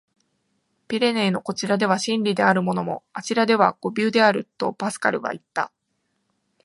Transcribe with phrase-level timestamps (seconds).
[0.87, 5.71] 「ピレネーのこちらでは真理であるものも、あちらでは誤謬である」、とパスカルはいった。